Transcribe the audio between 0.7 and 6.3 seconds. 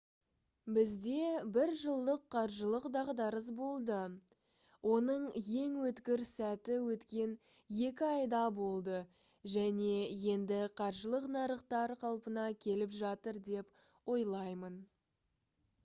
бізде бір жылдық қаржылық дағдарыс болды оның ең өткір